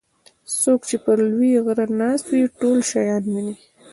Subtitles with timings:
[0.61, 3.55] څوک چې پر لوی غره ناست وي ټول شیان ویني.